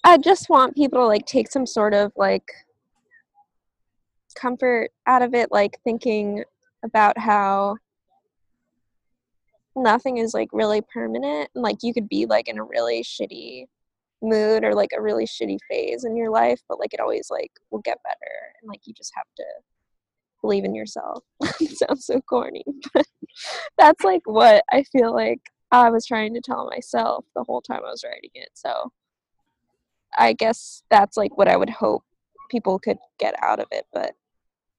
[0.03, 2.51] i just want people to like take some sort of like
[4.35, 6.43] comfort out of it like thinking
[6.83, 7.77] about how
[9.75, 13.65] nothing is like really permanent and like you could be like in a really shitty
[14.21, 17.51] mood or like a really shitty phase in your life but like it always like
[17.69, 19.43] will get better and like you just have to
[20.41, 21.23] believe in yourself.
[21.43, 23.05] Sounds so corny but
[23.77, 27.81] that's like what i feel like i was trying to tell myself the whole time
[27.85, 28.91] i was writing it so
[30.17, 32.03] i guess that's like what i would hope
[32.49, 34.13] people could get out of it but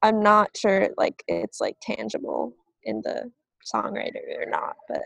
[0.03, 2.55] i'm not sure like it's like tangible
[2.85, 3.31] in the
[3.73, 5.03] songwriter or not but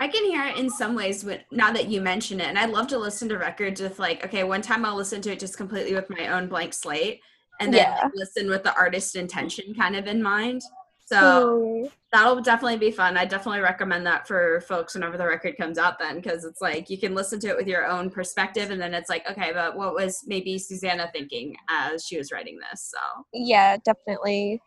[0.00, 2.46] I can hear it in some ways but now that you mention it.
[2.48, 5.30] And I love to listen to records with like, okay, one time I'll listen to
[5.32, 7.20] it just completely with my own blank slate
[7.60, 8.08] and then Yeah.
[8.14, 10.62] listen with the artist intention kind of in mind.
[11.06, 13.16] So that'll definitely be fun.
[13.16, 16.90] I definitely recommend that for folks whenever the record comes out then because it's like
[16.90, 19.76] you can listen to it with your own perspective and then it's like, okay, but
[19.76, 22.90] what was maybe Susanna thinking as she was writing this?
[22.92, 22.98] So
[23.32, 24.60] yeah definitely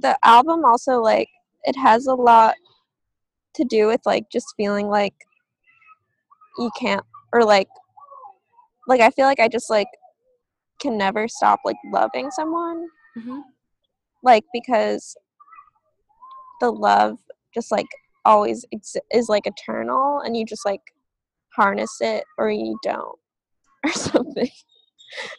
[0.00, 1.30] the album also like
[1.68, 2.54] it has a lot
[3.54, 5.14] to do with like just feeling like
[6.58, 7.68] you can't or like
[8.88, 9.86] like i feel like i just like
[10.80, 13.42] can never stop like loving someone Mhm.
[14.22, 15.14] like because
[16.60, 17.18] the love
[17.54, 17.86] just like
[18.24, 20.80] always ex- is like eternal and you just like
[21.54, 23.18] harness it or you don't
[23.84, 24.48] or something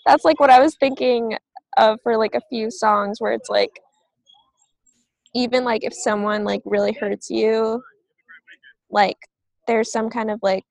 [0.06, 1.36] that's like what i was thinking
[1.78, 3.72] of for like a few songs where it's like
[5.36, 7.82] even like if someone like really hurts you
[8.90, 9.18] like
[9.68, 10.66] there's some kind of like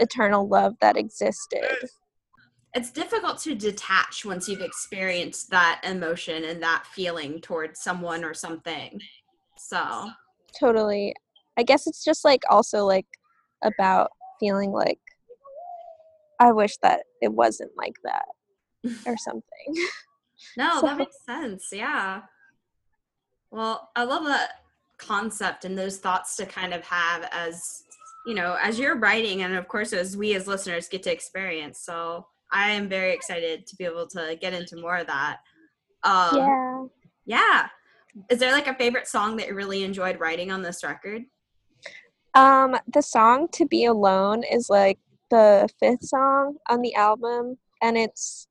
[0.00, 1.88] eternal love that existed
[2.74, 8.34] it's difficult to detach once you've experienced that emotion and that feeling towards someone or
[8.34, 9.00] something.
[9.56, 10.10] So,
[10.58, 11.14] totally
[11.56, 13.06] i guess it's just like also like
[13.62, 14.98] about feeling like
[16.40, 18.24] i wish that it wasn't like that
[19.06, 19.42] or something
[20.56, 21.68] no, So- that makes sense.
[21.72, 22.22] Yeah.
[23.54, 24.50] Well, I love that
[24.98, 27.84] concept and those thoughts to kind of have as,
[28.26, 31.80] you know, as you're writing and of course as we as listeners get to experience.
[31.80, 35.38] So, I am very excited to be able to get into more of that.
[36.04, 36.84] Um, yeah
[37.26, 37.68] yeah.
[38.30, 41.24] Is there like a favorite song that you really enjoyed writing on this record?
[42.34, 44.98] Um, the song "To Be Alone" is like
[45.30, 48.46] the fifth song on the album, and it's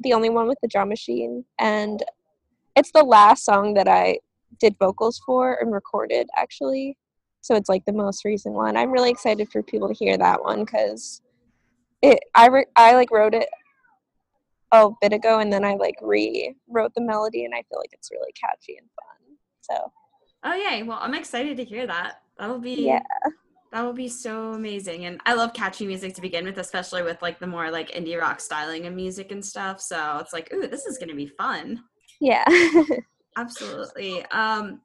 [0.00, 2.02] the only one with the drum machine, and
[2.76, 4.18] it's the last song that I
[4.60, 6.96] did vocals for and recorded actually.
[7.40, 8.76] So it's like the most recent one.
[8.76, 11.22] I'm really excited for people to hear that one because
[12.00, 13.48] it I re- I like wrote it
[14.72, 18.10] a bit ago, and then I like rewrote the melody, and I feel like it's
[18.10, 19.36] really catchy and fun.
[19.60, 19.92] So
[20.44, 20.82] Oh yay!
[20.82, 22.22] Well, I'm excited to hear that.
[22.38, 23.02] That'll be Yeah.
[23.72, 25.06] That will be so amazing.
[25.06, 28.20] And I love catchy music to begin with, especially with like the more like indie
[28.20, 29.80] rock styling of music and stuff.
[29.80, 31.82] So it's like, ooh, this is gonna be fun.
[32.22, 32.44] Yeah.
[33.36, 34.24] Absolutely.
[34.26, 34.80] Um,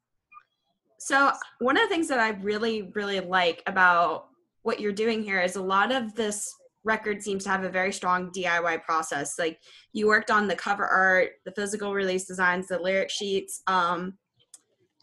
[0.97, 4.27] so one of the things that I really, really like about
[4.63, 6.51] what you're doing here is a lot of this
[6.83, 9.37] record seems to have a very strong DIY process.
[9.37, 9.59] Like
[9.93, 13.61] you worked on the cover art, the physical release designs, the lyric sheets.
[13.67, 14.17] Um,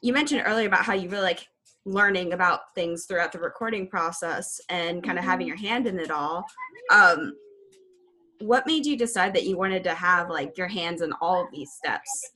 [0.02, 1.46] you mentioned earlier about how you really like
[1.84, 6.10] learning about things throughout the recording process and kind of having your hand in it
[6.10, 6.44] all.
[6.90, 7.34] Um,
[8.40, 11.50] what made you decide that you wanted to have like your hands in all of
[11.52, 12.32] these steps?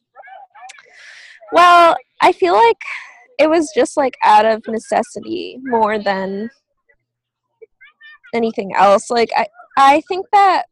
[1.52, 2.80] Well, I feel like
[3.38, 6.50] it was just like out of necessity more than
[8.34, 9.10] anything else.
[9.10, 10.64] Like I I think that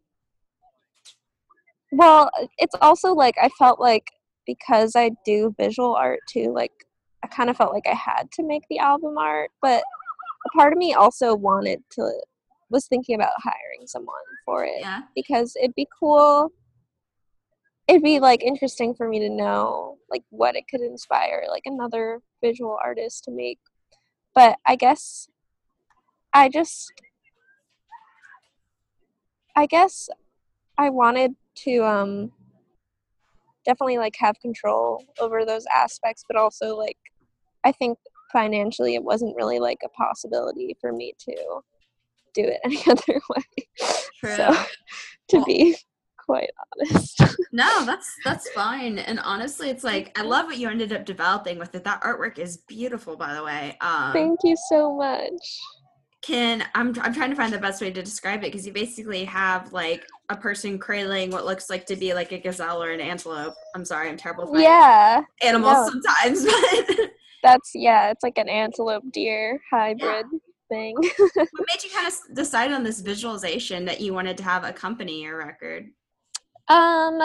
[1.93, 4.05] well, it's also like I felt like
[4.47, 6.73] because I do visual art too, like
[7.23, 9.83] I kind of felt like I had to make the album art, but
[10.47, 12.13] a part of me also wanted to
[12.71, 15.03] was thinking about hiring someone for it Yeah.
[15.15, 16.51] because it'd be cool
[17.89, 22.21] it'd be like interesting for me to know like what it could inspire like another
[22.43, 23.59] visual artist to make
[24.35, 25.29] but i guess
[26.35, 26.93] i just
[29.55, 30.09] i guess
[30.79, 32.33] i wanted to um
[33.65, 36.99] definitely like have control over those aspects but also like
[37.65, 37.99] i think
[38.33, 41.35] financially it wasn't really like a possibility for me to
[42.37, 43.69] do it any other way
[44.21, 44.37] True.
[44.37, 44.55] so
[45.29, 45.77] to Well- be
[46.25, 47.23] quite honest
[47.53, 48.99] No, that's that's fine.
[48.99, 51.85] And honestly, it's like I love what you ended up developing with it.
[51.85, 53.79] That artwork is beautiful, by the way.
[53.81, 55.59] Um, thank you so much
[56.27, 59.25] can I'm I'm trying to find the best way to describe it because you basically
[59.25, 63.01] have like a person cradling what looks like to be like a gazelle or an
[63.01, 63.55] antelope.
[63.75, 65.89] I'm sorry, I'm terrible with yeah animals no.
[66.03, 67.11] sometimes, but
[67.43, 70.27] that's yeah it's like an antelope deer hybrid
[70.69, 74.65] thing what made you kind of decide on this visualization that you wanted to have
[74.65, 75.87] accompany your record?
[76.69, 77.21] Um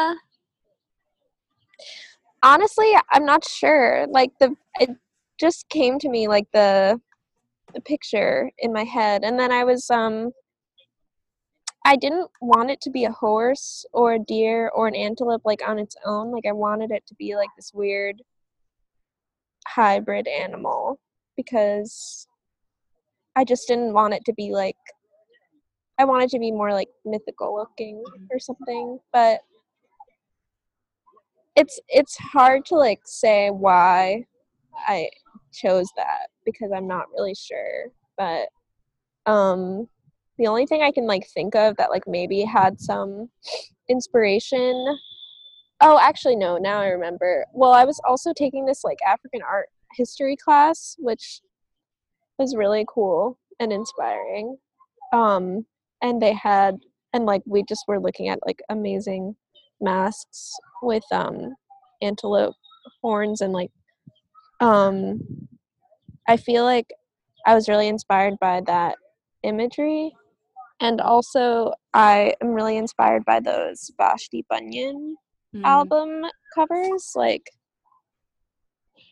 [2.43, 4.05] honestly, I'm not sure.
[4.09, 4.89] Like the it
[5.39, 6.99] just came to me like the
[7.73, 10.31] the picture in my head and then I was um
[11.83, 15.67] I didn't want it to be a horse or a deer or an antelope like
[15.67, 16.31] on its own.
[16.31, 18.21] Like I wanted it to be like this weird
[19.67, 20.99] hybrid animal
[21.35, 22.27] because
[23.35, 24.75] I just didn't want it to be like
[25.97, 29.41] I wanted to be more like mythical looking or something, but
[31.55, 34.25] it's it's hard to like say why
[34.87, 35.09] I
[35.53, 37.91] chose that because I'm not really sure.
[38.17, 38.47] But
[39.25, 39.87] um
[40.37, 43.29] the only thing I can like think of that like maybe had some
[43.89, 44.97] inspiration
[45.83, 47.45] Oh, actually no, now I remember.
[47.53, 51.41] Well, I was also taking this like African art history class, which
[52.41, 54.57] was really cool and inspiring.
[55.13, 55.65] Um
[56.01, 56.77] and they had
[57.13, 59.35] and like we just were looking at like amazing
[59.79, 60.51] masks
[60.81, 61.55] with um
[62.01, 62.55] antelope
[63.01, 63.71] horns and like
[64.59, 65.19] um
[66.27, 66.87] I feel like
[67.45, 68.95] I was really inspired by that
[69.43, 70.13] imagery
[70.79, 75.15] and also I am really inspired by those Vashti Bunyan
[75.53, 75.65] Hmm.
[75.65, 76.09] album
[76.55, 77.43] covers like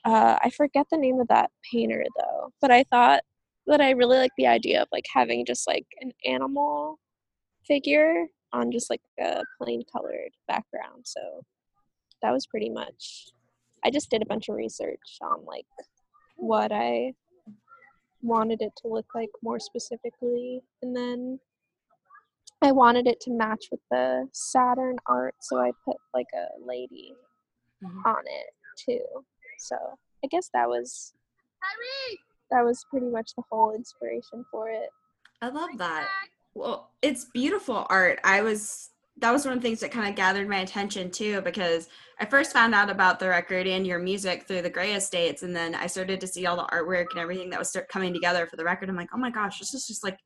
[0.05, 3.21] uh I forget the name of that painter though but I thought
[3.67, 6.99] that I really like the idea of like having just like an animal
[7.67, 11.41] figure on just like a plain colored background so
[12.21, 13.27] that was pretty much
[13.83, 15.65] I just did a bunch of research on like
[16.35, 17.13] what I
[18.21, 21.39] wanted it to look like more specifically and then
[22.61, 27.13] I wanted it to match with the Saturn art, so I put like a lady
[27.81, 28.05] Mhm.
[28.05, 29.25] on it too.
[29.59, 29.75] So
[30.23, 31.13] I guess that was
[32.51, 34.89] that was pretty much the whole inspiration for it.
[35.41, 36.07] I love that.
[36.55, 38.19] Well, it's beautiful art.
[38.23, 41.41] I was that was one of the things that kind of gathered my attention too
[41.41, 41.89] because
[42.19, 45.55] I first found out about the record and your music through the Gray Estates, and
[45.55, 48.47] then I started to see all the artwork and everything that was start coming together
[48.47, 48.89] for the record.
[48.89, 50.17] I'm like, oh my gosh, this is just like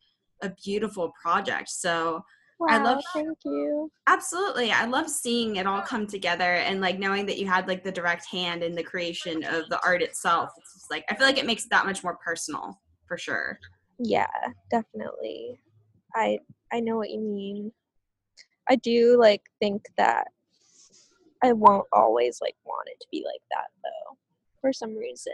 [0.41, 1.69] a beautiful project.
[1.69, 2.23] So
[2.63, 3.91] Wow, I love- thank you.
[4.07, 7.83] absolutely, I love seeing it all come together and like knowing that you had like
[7.83, 10.51] the direct hand in the creation of the art itself.
[10.57, 13.59] It's just like I feel like it makes it that much more personal for sure.
[13.99, 14.27] Yeah,
[14.71, 15.59] definitely.
[16.15, 16.39] I
[16.71, 17.71] I know what you mean.
[18.69, 20.27] I do like think that
[21.43, 24.17] I won't always like want it to be like that though,
[24.61, 25.33] for some reason.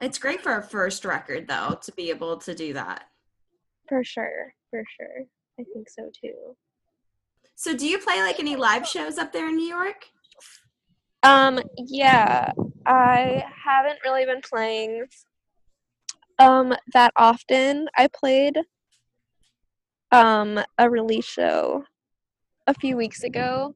[0.00, 3.08] It's great for a first record though to be able to do that.
[3.88, 5.24] For sure, for sure.
[5.58, 6.56] I think so too.
[7.54, 10.04] So do you play like any live shows up there in New York?
[11.22, 12.50] Um, yeah,
[12.84, 15.06] I haven't really been playing
[16.38, 17.88] um that often.
[17.96, 18.58] I played
[20.12, 21.84] um a release show
[22.66, 23.74] a few weeks ago.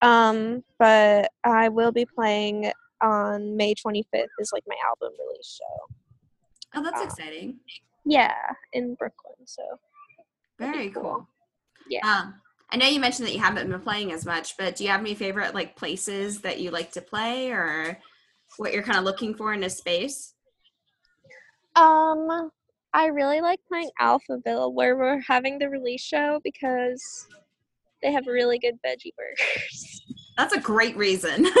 [0.00, 2.72] Um, but I will be playing
[3.02, 5.94] on May 25th is like my album release show.
[6.74, 7.58] Oh, that's Uh, exciting.
[8.04, 8.34] Yeah,
[8.72, 9.34] in Brooklyn.
[9.44, 9.62] So
[10.58, 11.02] Very cool.
[11.02, 11.28] cool.
[11.88, 12.00] Yeah.
[12.06, 12.34] Um,
[12.70, 15.00] I know you mentioned that you haven't been playing as much, but do you have
[15.00, 17.98] any favorite like places that you like to play or
[18.58, 20.34] what you're kind of looking for in a space?
[21.76, 22.50] Um,
[22.92, 27.26] I really like playing Alphaville where we're having the release show because
[28.02, 30.02] they have really good veggie burgers.
[30.36, 31.46] That's a great reason.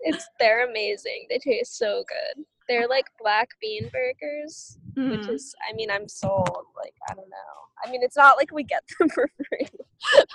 [0.00, 1.26] It's they're amazing.
[1.28, 2.44] They taste so good.
[2.68, 5.34] They're like black bean burgers, which Mhm.
[5.34, 6.66] is I mean I'm sold.
[6.76, 7.54] Like I don't know.
[7.84, 9.68] I mean it's not like we get them for free,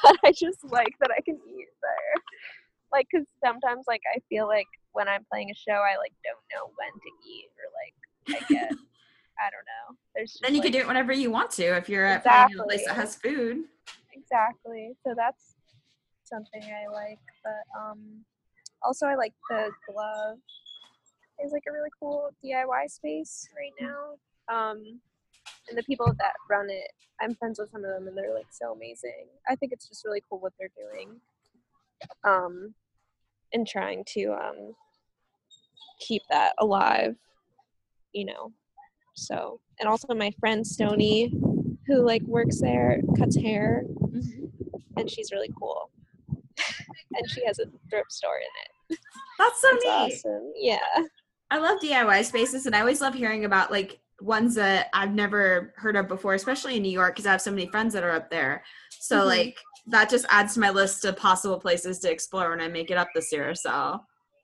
[0.04, 2.24] but I just like that I can eat there.
[2.92, 6.46] Like because sometimes like I feel like when I'm playing a show I like don't
[6.54, 8.74] know when to eat or like I get
[9.40, 9.98] I don't know.
[10.16, 12.26] There's just, then you like, can do it whenever you want to if you're at
[12.26, 13.64] at a place that has food.
[14.14, 15.56] exactly so that's
[16.24, 18.00] something i like but um
[18.84, 20.38] also i like the glove
[21.44, 24.14] is like a really cool diy space right now
[24.54, 25.00] um
[25.70, 28.48] and the people that run it i'm friends with some of them and they're like
[28.52, 31.20] so amazing i think it's just really cool what they're doing
[32.24, 32.74] um
[33.54, 34.74] and trying to um
[36.00, 37.16] keep that alive
[38.14, 38.52] you know
[39.16, 41.32] so and also my friend stony
[41.88, 43.84] who like works there cuts hair
[44.98, 45.90] and she's really cool.
[47.16, 49.00] and she has a thrift store in it.
[49.40, 50.22] That's so It's neat.
[50.26, 50.54] awesome.
[50.56, 51.04] Yeah.
[51.52, 55.74] I love DIY spaces, and I always love hearing about like ones that I've never
[55.78, 58.12] heard of before, especially in New York, because I have so many friends that are
[58.12, 58.64] up there.
[59.00, 59.26] So Mhm.
[59.26, 62.90] like that just adds to my list of possible places to explore when I make
[62.90, 63.54] it up this year.
[63.56, 64.00] So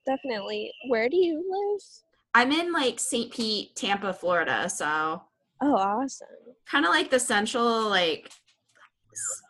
[0.05, 0.71] Definitely.
[0.87, 1.81] Where do you live?
[2.33, 3.31] I'm in like St.
[3.31, 4.67] Pete, Tampa, Florida.
[4.69, 5.21] So
[5.61, 6.27] Oh, awesome.
[6.69, 8.31] kind of like the central, like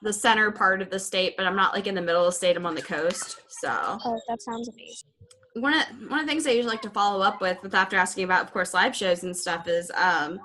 [0.01, 2.37] the center part of the state, but I'm not like in the middle of the
[2.37, 2.55] state.
[2.57, 3.41] I'm on the coast.
[3.47, 3.69] So
[4.03, 5.09] Oh, that sounds amazing.
[5.55, 7.97] One of one of the things I usually like to follow up with, with after
[7.97, 10.39] asking about, of course, live shows and stuff, is um,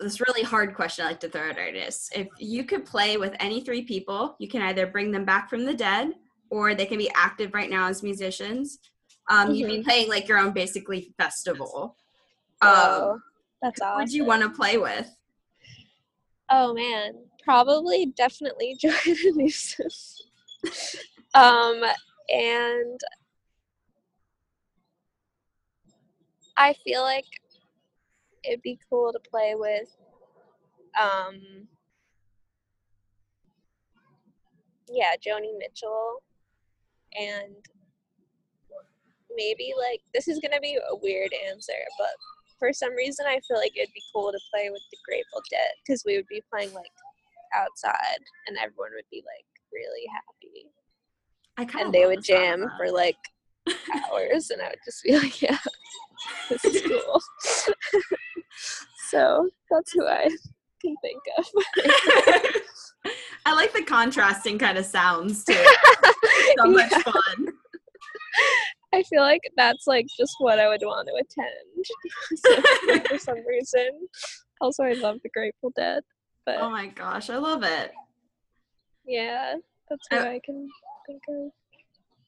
[0.00, 2.10] this really hard question I like to throw at artists.
[2.14, 5.64] If you could play with any three people, you can either bring them back from
[5.64, 6.12] the dead,
[6.50, 8.78] or they can be active right now as musicians.
[9.30, 11.96] Um, You'd be playing like your own basically festival.
[12.62, 13.22] Oh, Um,
[13.62, 13.98] that's who awesome.
[13.98, 15.10] would you want to play with?
[16.50, 19.86] Oh man, probably definitely Joanna Newsom.
[21.34, 21.82] um,
[22.28, 23.00] and
[26.56, 27.26] I feel like
[28.44, 29.88] it'd be cool to play with.
[31.00, 31.66] Um,
[34.88, 36.22] yeah, Joni Mitchell,
[37.18, 37.54] and
[39.34, 42.14] maybe like this is gonna be a weird answer, but
[42.58, 45.72] for some reason I feel like it'd be cool to play with the Grateful Dead
[45.84, 46.92] because we would be playing like
[47.54, 50.70] outside and everyone would be like really happy
[51.56, 53.16] I kinda and they would the sound of jam for like
[54.10, 55.58] hours and I would just be like, yeah,
[56.50, 57.20] this is cool.
[59.10, 60.28] so that's who I
[60.80, 61.46] can think of.
[63.46, 65.54] I like the contrasting kind of sounds too.
[66.58, 66.98] so much Yeah.
[67.02, 67.48] fun.
[68.94, 73.90] I feel like that's like just what I would want to attend for some reason.
[74.60, 76.02] Also, I love the Grateful Dead,
[76.46, 77.90] but Oh my gosh, I love it.
[79.04, 79.54] yeah,
[79.90, 80.68] that's who Uh, I can
[81.06, 81.50] think of.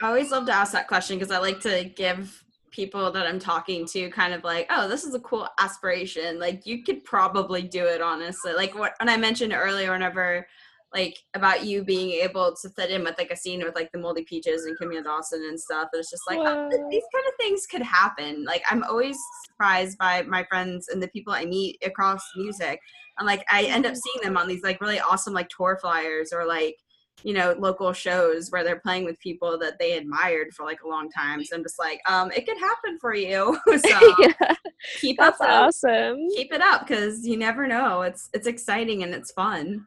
[0.02, 2.42] I always love to ask that question because I like to give
[2.76, 6.38] people that I'm talking to kind of like, oh, this is a cool aspiration.
[6.38, 8.52] Like you could probably do it honestly.
[8.52, 10.46] Like what and I mentioned earlier whenever
[10.94, 13.98] like about you being able to fit in with like a scene with like the
[13.98, 15.88] moldy peaches and Kimya Dawson and stuff.
[15.94, 18.44] It's just like oh, these kind of things could happen.
[18.44, 19.16] Like I'm always
[19.46, 22.78] surprised by my friends and the people I meet across music.
[23.18, 23.98] And like I end up mm-hmm.
[23.98, 26.76] seeing them on these like really awesome like tour flyers or like
[27.22, 30.88] you know local shows where they're playing with people that they admired for like a
[30.88, 34.54] long time so i'm just like um it could happen for you so yeah,
[35.00, 36.28] keep up that's the- awesome.
[36.36, 39.86] keep it up because you never know it's it's exciting and it's fun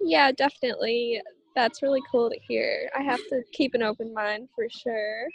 [0.00, 1.20] Yeah, definitely.
[1.56, 2.88] That's really cool to hear.
[2.96, 5.26] I have to keep an open mind for sure.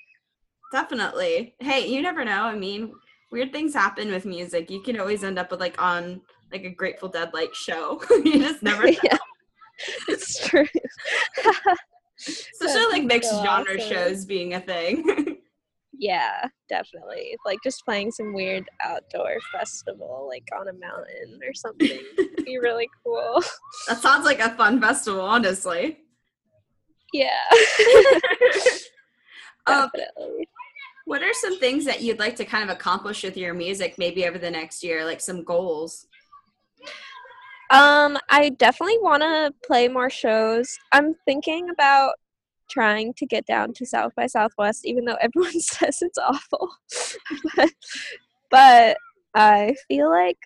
[0.72, 2.94] definitely hey you never know i mean
[3.32, 6.22] weird things happen with music you can always end up with like on
[6.52, 8.98] like a grateful dead like show you just never know.
[9.04, 9.18] yeah,
[10.08, 10.66] it's true.
[12.18, 13.90] especially like mixed so genre awesome.
[13.90, 15.38] shows being a thing
[15.96, 17.38] Yeah, definitely.
[17.46, 22.58] Like just playing some weird outdoor festival, like on a mountain or something, would be
[22.58, 23.42] really cool.
[23.88, 26.00] that sounds like a fun festival honestly
[27.14, 27.30] Yeah,
[29.68, 29.90] Um.
[31.06, 34.26] What are some things that you'd like to kind of accomplish with your music maybe
[34.26, 36.08] over the next year, like some goals?
[37.74, 40.78] Um, I definitely want to play more shows.
[40.92, 42.14] I'm thinking about
[42.70, 46.70] trying to get down to South by Southwest, even though everyone says it's awful.
[47.56, 47.74] but,
[48.52, 48.98] but
[49.34, 50.38] I feel like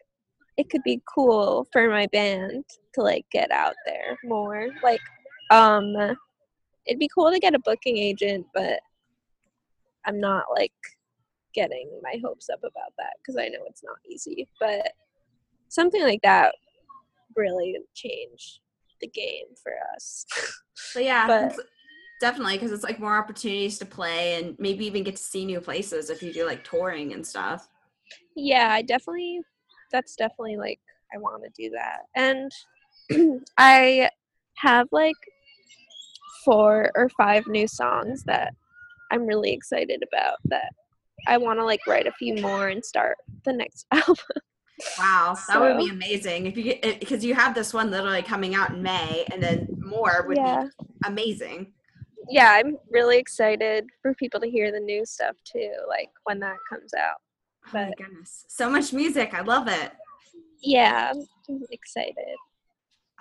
[0.56, 2.64] it could be cool for my band
[2.94, 4.70] to like get out there more.
[4.82, 5.02] Like,
[5.52, 5.94] um,
[6.86, 8.80] it'd be cool to get a booking agent, but
[10.06, 10.72] I'm not like
[11.54, 14.48] getting my hopes up about that because I know it's not easy.
[14.62, 14.94] But
[15.68, 16.56] something like that
[17.38, 18.62] really change
[19.02, 20.26] the game for us.
[20.76, 21.66] So yeah, But-
[22.20, 25.62] Definitely, because it's like more opportunities to play and maybe even get to see new
[25.62, 27.68] places if you do like touring and stuff.
[28.36, 29.42] Yeah, I definitely
[29.92, 30.80] that's definitely like
[31.14, 32.00] I want to do that.
[32.16, 32.52] And
[33.60, 34.10] I
[34.56, 35.16] have like
[36.44, 38.54] four or five new songs that
[39.12, 40.72] I'm really excited about that
[41.28, 44.16] I want to like write a few more and start the next album.
[45.00, 48.54] Wow, that would be amazing if you get because you have this one literally coming
[48.54, 50.66] out in May, and then more would yeah.
[50.66, 51.74] be amazing.
[52.30, 56.58] Yeah, I'm really excited for people to hear the new stuff too, like when that
[56.70, 57.18] comes out.
[57.68, 59.34] Oh my goodness, so much music!
[59.34, 59.92] I love it.
[60.62, 61.12] Yeah,
[61.50, 62.36] I'm excited.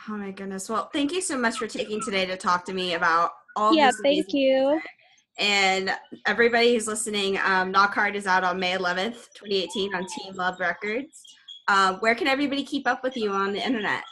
[0.09, 0.69] Oh my goodness.
[0.69, 3.75] Well, thank you so much for taking today to talk to me about all.
[3.75, 4.81] yeah, thank you.
[5.39, 5.91] And
[6.27, 10.61] everybody who's listening, um, Knock Hard is out on May 11th, 2018, on Team Love
[10.61, 11.23] Records.
[11.69, 14.05] Um, where can everybody keep up with you on the internet?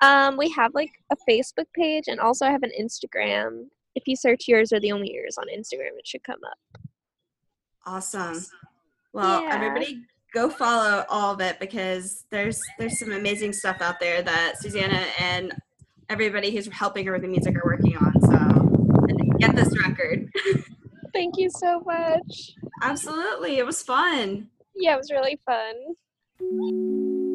[0.00, 3.66] Um, we have like a Facebook page and also I have an Instagram.
[3.94, 6.82] If you search Yours Are the Only Ears on Instagram, it should come up.
[7.86, 8.44] Awesome.
[9.12, 9.54] Well, Yeah.
[9.54, 10.02] everybody
[10.34, 15.02] go follow all of it because there's there's some amazing stuff out there that Susanna
[15.18, 15.54] and
[16.10, 18.12] everybody who's helping her with the music are working on.
[18.22, 20.30] So and get this record.
[21.14, 22.52] Thank you so much.
[22.82, 23.56] Absolutely.
[23.58, 24.48] It was fun.
[24.74, 25.72] Yeah, it was really fun.
[26.38, 27.25] Leave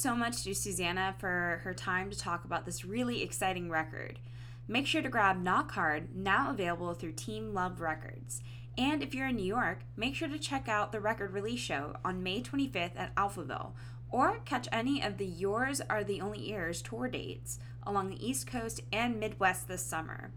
[0.00, 4.18] so much to Susanna for her time to talk about this really exciting record.
[4.66, 8.40] Make sure to grab Knock Hard, now available through Team Love Records.
[8.78, 11.96] And if you're in New York, make sure to check out the record release show
[12.04, 13.72] on May 25th at Alphaville,
[14.10, 18.46] or catch any of the Yours Are the Only Ears tour dates along the East
[18.46, 20.30] Coast and Midwest this summer.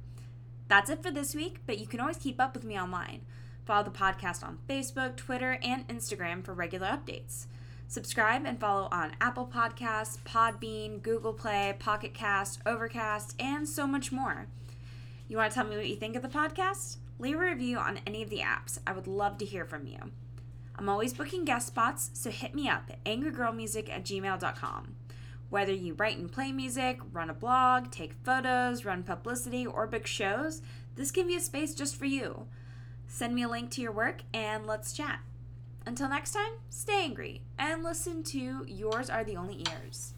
[0.68, 3.22] That's it for this week, but you can always keep up with me online.
[3.66, 7.45] Follow the podcast on Facebook, Twitter, and Instagram for regular updates.
[7.94, 14.12] Subscribe and follow on Apple Podcasts, Podbean, Google Play, Pocket Cast, Overcast, and so much
[14.12, 14.48] more.
[15.28, 16.98] You want to tell me what you think of the podcast?
[17.20, 18.80] Leave a review on any of the apps.
[18.88, 20.00] I would love to hear from you.
[20.76, 24.96] I'm always booking guest spots, so hit me up at angrygirlmusic at gmail.com.
[25.52, 30.08] Whether you write and play music, run a blog, take photos, run publicity, or book
[30.08, 30.64] shows,
[30.96, 32.48] this can be a space just for you.
[33.08, 35.20] Send me a link to your work and let's chat.
[35.86, 40.14] Until next time, stay angry and listen to Yours Are the Only Ears.